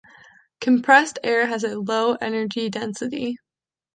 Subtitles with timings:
[0.61, 3.37] Compressed air has a low energy density.